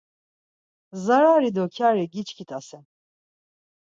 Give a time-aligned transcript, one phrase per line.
[1.03, 2.83] Zarari do kyari giçkit̆asen.